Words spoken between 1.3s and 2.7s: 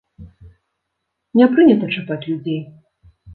Не прынята чапаць людзей!